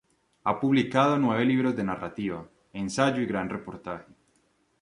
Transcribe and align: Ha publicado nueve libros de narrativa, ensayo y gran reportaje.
Ha 0.45 0.59
publicado 0.59 1.19
nueve 1.19 1.45
libros 1.45 1.75
de 1.75 1.83
narrativa, 1.83 2.49
ensayo 2.73 3.21
y 3.21 3.27
gran 3.27 3.49
reportaje. 3.49 4.11